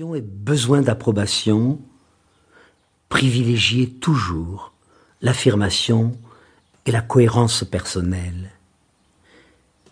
Et 0.00 0.20
besoin 0.20 0.80
d'approbation, 0.80 1.80
privilégiez 3.08 3.90
toujours 3.90 4.72
l'affirmation 5.22 6.16
et 6.86 6.92
la 6.92 7.00
cohérence 7.00 7.64
personnelle. 7.64 8.52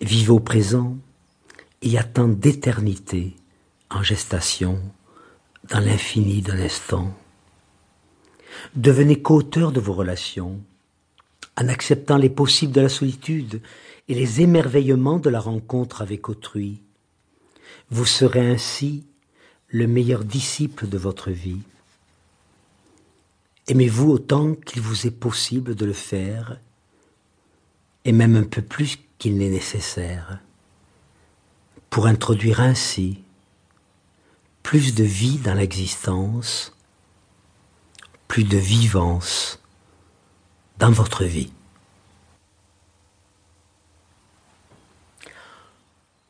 Vivez 0.00 0.30
au 0.30 0.38
présent 0.38 0.96
il 1.82 1.90
y 1.90 1.98
a 1.98 2.04
tant 2.04 2.29
d'éternité 2.29 3.34
en 3.90 4.04
gestation 4.04 4.79
dans 5.71 5.80
l'infini 5.80 6.41
de 6.41 6.53
l'instant. 6.53 7.13
Devenez 8.77 9.21
co-auteur 9.21 9.73
de 9.73 9.81
vos 9.81 9.95
relations 9.95 10.61
en 11.61 11.67
acceptant 11.67 12.17
les 12.17 12.31
possibles 12.31 12.73
de 12.73 12.83
la 12.83 12.88
solitude 12.88 13.61
et 14.07 14.15
les 14.15 14.41
émerveillements 14.41 15.19
de 15.19 15.31
la 15.31 15.41
rencontre 15.41 16.01
avec 16.01 16.29
autrui. 16.29 16.80
Vous 17.91 18.07
serez 18.07 18.48
ainsi 18.48 19.05
le 19.69 19.87
meilleur 19.87 20.24
disciple 20.24 20.88
de 20.88 20.98
votre 20.98 21.30
vie. 21.30 21.62
Aimez-vous 23.68 24.10
autant 24.10 24.54
qu'il 24.54 24.80
vous 24.80 25.06
est 25.06 25.10
possible 25.10 25.74
de 25.74 25.84
le 25.84 25.92
faire, 25.92 26.58
et 28.05 28.12
même 28.12 28.36
un 28.36 28.44
peu 28.44 28.62
plus 28.62 28.98
qu'il 29.18 29.36
n'est 29.36 29.50
nécessaire 29.50 30.38
pour 31.91 32.06
introduire 32.06 32.60
ainsi 32.60 33.22
plus 34.62 34.94
de 34.94 35.05
vie 35.05 35.38
dans 35.38 35.55
l'existence, 35.55 36.77
plus 38.28 38.44
de 38.44 38.58
vivance 38.58 39.60
dans 40.78 40.91
votre 40.91 41.24
vie. 41.24 41.52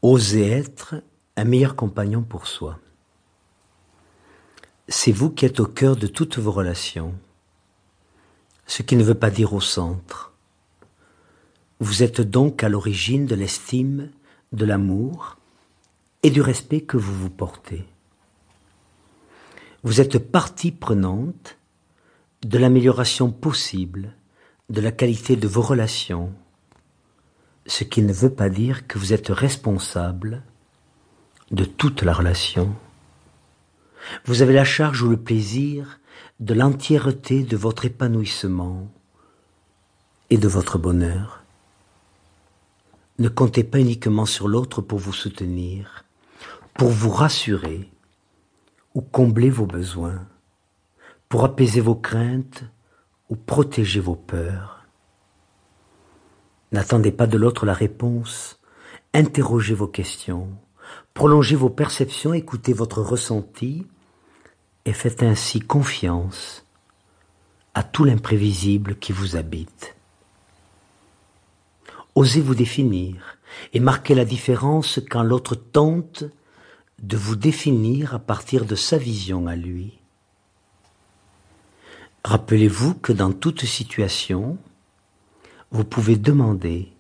Osez 0.02 0.48
être 0.48 1.02
un 1.36 1.44
meilleur 1.44 1.74
compagnon 1.74 2.22
pour 2.22 2.46
soi. 2.46 2.78
C'est 4.88 5.12
vous 5.12 5.30
qui 5.30 5.44
êtes 5.44 5.60
au 5.60 5.66
cœur 5.66 5.96
de 5.96 6.06
toutes 6.06 6.38
vos 6.38 6.52
relations, 6.52 7.14
ce 8.66 8.82
qui 8.82 8.94
ne 8.96 9.02
veut 9.02 9.14
pas 9.14 9.30
dire 9.30 9.52
au 9.52 9.60
centre. 9.60 10.32
Vous 11.80 12.02
êtes 12.02 12.20
donc 12.20 12.62
à 12.62 12.68
l'origine 12.68 13.26
de 13.26 13.34
l'estime, 13.34 14.10
de 14.52 14.64
l'amour, 14.64 15.38
et 16.22 16.30
du 16.30 16.40
respect 16.40 16.80
que 16.80 16.96
vous 16.96 17.14
vous 17.14 17.30
portez. 17.30 17.84
Vous 19.82 20.00
êtes 20.00 20.18
partie 20.18 20.72
prenante 20.72 21.58
de 22.42 22.58
l'amélioration 22.58 23.30
possible 23.30 24.12
de 24.70 24.80
la 24.80 24.92
qualité 24.92 25.36
de 25.36 25.46
vos 25.46 25.62
relations, 25.62 26.32
ce 27.66 27.84
qui 27.84 28.02
ne 28.02 28.12
veut 28.12 28.34
pas 28.34 28.48
dire 28.48 28.86
que 28.86 28.98
vous 28.98 29.12
êtes 29.12 29.28
responsable 29.28 30.42
de 31.50 31.64
toute 31.64 32.02
la 32.02 32.12
relation. 32.12 32.74
Vous 34.24 34.42
avez 34.42 34.52
la 34.52 34.64
charge 34.64 35.02
ou 35.02 35.08
le 35.08 35.16
plaisir 35.16 36.00
de 36.40 36.54
l'entièreté 36.54 37.42
de 37.42 37.56
votre 37.56 37.84
épanouissement 37.84 38.90
et 40.30 40.38
de 40.38 40.48
votre 40.48 40.78
bonheur. 40.78 41.42
Ne 43.18 43.28
comptez 43.28 43.64
pas 43.64 43.80
uniquement 43.80 44.26
sur 44.26 44.48
l'autre 44.48 44.82
pour 44.82 44.98
vous 44.98 45.12
soutenir, 45.12 46.04
pour 46.74 46.88
vous 46.88 47.10
rassurer 47.10 47.90
ou 48.94 49.00
combler 49.00 49.50
vos 49.50 49.66
besoins, 49.66 50.26
pour 51.28 51.44
apaiser 51.44 51.80
vos 51.80 51.94
craintes 51.94 52.64
ou 53.30 53.36
protéger 53.36 54.00
vos 54.00 54.14
peurs. 54.14 54.86
N'attendez 56.72 57.12
pas 57.12 57.26
de 57.26 57.38
l'autre 57.38 57.64
la 57.64 57.72
réponse, 57.72 58.60
interrogez 59.14 59.74
vos 59.74 59.86
questions, 59.86 60.48
prolongez 61.14 61.56
vos 61.56 61.70
perceptions, 61.70 62.34
écoutez 62.34 62.72
votre 62.74 63.00
ressenti 63.00 63.86
et 64.86 64.92
faites 64.92 65.22
ainsi 65.22 65.60
confiance 65.60 66.64
à 67.74 67.82
tout 67.82 68.04
l'imprévisible 68.04 68.96
qui 68.96 69.12
vous 69.12 69.36
habite. 69.36 69.96
Osez 72.14 72.40
vous 72.40 72.54
définir 72.54 73.36
et 73.74 73.80
marquez 73.80 74.14
la 74.14 74.24
différence 74.24 75.00
quand 75.10 75.22
l'autre 75.22 75.54
tente 75.56 76.24
de 77.02 77.16
vous 77.16 77.36
définir 77.36 78.14
à 78.14 78.18
partir 78.18 78.64
de 78.64 78.74
sa 78.74 78.96
vision 78.96 79.48
à 79.48 79.56
lui. 79.56 79.98
Rappelez-vous 82.24 82.94
que 82.94 83.12
dans 83.12 83.32
toute 83.32 83.64
situation, 83.66 84.56
vous 85.70 85.84
pouvez 85.84 86.16
demander, 86.16 86.92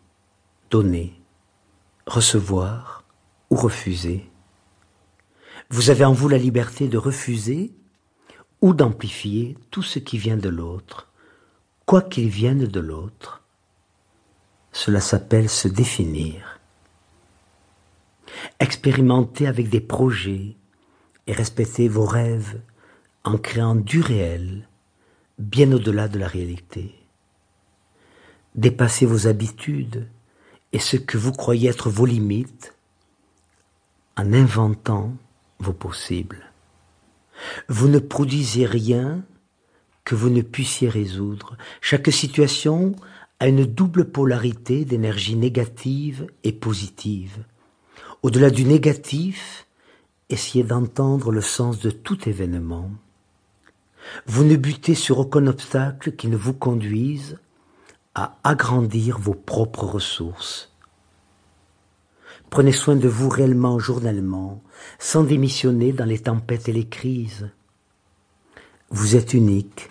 donner, 0.70 1.18
recevoir 2.06 3.04
ou 3.48 3.56
refuser. 3.56 4.28
Vous 5.70 5.90
avez 5.90 6.04
en 6.04 6.12
vous 6.12 6.28
la 6.28 6.38
liberté 6.38 6.88
de 6.88 6.98
refuser 6.98 7.72
ou 8.60 8.74
d'amplifier 8.74 9.56
tout 9.70 9.82
ce 9.82 9.98
qui 9.98 10.18
vient 10.18 10.36
de 10.36 10.48
l'autre, 10.48 11.08
quoi 11.84 12.02
qu'il 12.02 12.28
vienne 12.28 12.66
de 12.66 12.80
l'autre. 12.80 13.42
Cela 14.72 15.00
s'appelle 15.00 15.48
se 15.48 15.68
définir 15.68 16.56
expérimentez 18.60 19.46
avec 19.46 19.68
des 19.68 19.80
projets 19.80 20.56
et 21.26 21.32
respectez 21.32 21.88
vos 21.88 22.04
rêves 22.04 22.60
en 23.24 23.38
créant 23.38 23.74
du 23.74 24.00
réel 24.00 24.68
bien 25.38 25.72
au-delà 25.72 26.08
de 26.08 26.18
la 26.18 26.28
réalité. 26.28 26.94
Dépassez 28.54 29.04
vos 29.04 29.26
habitudes 29.26 30.08
et 30.72 30.78
ce 30.78 30.96
que 30.96 31.18
vous 31.18 31.32
croyez 31.32 31.68
être 31.68 31.90
vos 31.90 32.06
limites 32.06 32.74
en 34.16 34.32
inventant 34.32 35.14
vos 35.58 35.74
possibles. 35.74 36.52
Vous 37.68 37.88
ne 37.88 37.98
produisez 37.98 38.66
rien 38.66 39.22
que 40.04 40.14
vous 40.14 40.30
ne 40.30 40.42
puissiez 40.42 40.88
résoudre. 40.88 41.56
Chaque 41.80 42.10
situation 42.12 42.94
a 43.40 43.48
une 43.48 43.66
double 43.66 44.06
polarité 44.06 44.84
d'énergie 44.84 45.36
négative 45.36 46.26
et 46.44 46.52
positive. 46.52 47.44
Au-delà 48.22 48.50
du 48.50 48.64
négatif, 48.64 49.66
essayez 50.30 50.64
d'entendre 50.64 51.30
le 51.30 51.42
sens 51.42 51.80
de 51.80 51.90
tout 51.90 52.28
événement. 52.28 52.90
Vous 54.26 54.44
ne 54.44 54.56
butez 54.56 54.94
sur 54.94 55.18
aucun 55.18 55.46
obstacle 55.46 56.12
qui 56.12 56.28
ne 56.28 56.36
vous 56.36 56.54
conduise 56.54 57.38
à 58.14 58.38
agrandir 58.44 59.18
vos 59.18 59.34
propres 59.34 59.84
ressources. 59.84 60.72
Prenez 62.56 62.72
soin 62.72 62.96
de 62.96 63.06
vous 63.06 63.28
réellement, 63.28 63.78
journellement, 63.78 64.62
sans 64.98 65.24
démissionner 65.24 65.92
dans 65.92 66.06
les 66.06 66.20
tempêtes 66.20 66.70
et 66.70 66.72
les 66.72 66.88
crises. 66.88 67.50
Vous 68.88 69.14
êtes 69.14 69.34
unique 69.34 69.90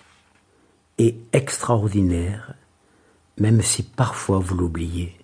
et 0.98 1.16
extraordinaire, 1.32 2.54
même 3.38 3.62
si 3.62 3.84
parfois 3.84 4.40
vous 4.40 4.56
l'oubliez. 4.56 5.16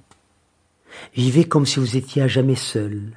Vivez 1.16 1.42
comme 1.42 1.66
si 1.66 1.80
vous 1.80 1.96
étiez 1.96 2.22
à 2.22 2.28
jamais 2.28 2.54
seul 2.54 3.10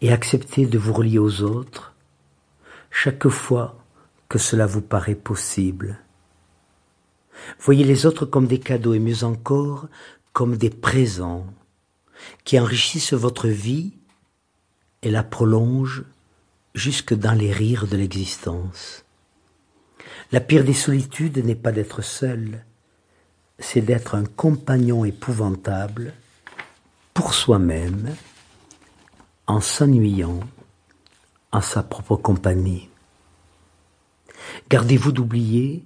et 0.00 0.12
acceptez 0.12 0.66
de 0.66 0.78
vous 0.78 0.92
relier 0.92 1.18
aux 1.18 1.42
autres 1.42 1.96
chaque 2.92 3.28
fois 3.28 3.76
que 4.28 4.38
cela 4.38 4.66
vous 4.66 4.82
paraît 4.82 5.16
possible. 5.16 5.98
Voyez 7.58 7.82
les 7.82 8.06
autres 8.06 8.24
comme 8.24 8.46
des 8.46 8.60
cadeaux 8.60 8.94
et 8.94 9.00
mieux 9.00 9.24
encore 9.24 9.88
comme 10.32 10.56
des 10.56 10.70
présents 10.70 11.44
qui 12.44 12.58
enrichissent 12.58 13.12
votre 13.12 13.48
vie 13.48 13.92
et 15.02 15.10
la 15.10 15.22
prolongent 15.22 16.04
jusque 16.74 17.14
dans 17.14 17.32
les 17.32 17.52
rires 17.52 17.86
de 17.86 17.96
l'existence. 17.96 19.04
La 20.32 20.40
pire 20.40 20.64
des 20.64 20.74
solitudes 20.74 21.38
n'est 21.44 21.54
pas 21.54 21.72
d'être 21.72 22.02
seul, 22.02 22.64
c'est 23.58 23.80
d'être 23.80 24.14
un 24.14 24.24
compagnon 24.24 25.04
épouvantable 25.04 26.12
pour 27.14 27.34
soi-même 27.34 28.14
en 29.46 29.60
s'ennuyant 29.60 30.40
en 31.50 31.60
sa 31.60 31.82
propre 31.82 32.16
compagnie. 32.16 32.88
Gardez-vous 34.68 35.12
d'oublier 35.12 35.84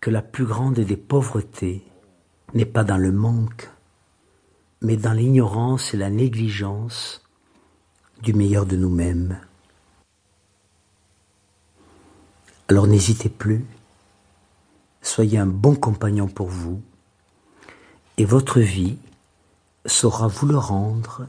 que 0.00 0.10
la 0.10 0.22
plus 0.22 0.46
grande 0.46 0.80
des 0.80 0.96
pauvretés 0.96 1.82
n'est 2.54 2.64
pas 2.64 2.82
dans 2.82 2.96
le 2.96 3.12
manque, 3.12 3.70
mais 4.82 4.96
dans 4.96 5.12
l'ignorance 5.12 5.94
et 5.94 5.96
la 5.96 6.10
négligence 6.10 7.22
du 8.20 8.34
meilleur 8.34 8.66
de 8.66 8.76
nous-mêmes. 8.76 9.40
Alors 12.68 12.86
n'hésitez 12.86 13.28
plus, 13.28 13.64
soyez 15.00 15.38
un 15.38 15.46
bon 15.46 15.74
compagnon 15.74 16.26
pour 16.26 16.48
vous, 16.48 16.82
et 18.18 18.24
votre 18.24 18.60
vie 18.60 18.98
saura 19.86 20.26
vous 20.26 20.46
le 20.46 20.58
rendre 20.58 21.26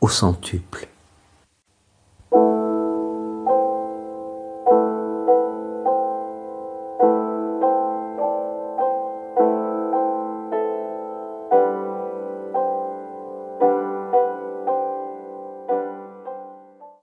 au 0.00 0.08
centuple. 0.08 0.88